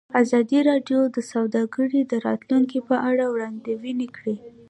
[0.21, 4.35] ازادي راډیو د سوداګري د راتلونکې په اړه وړاندوینې کړې.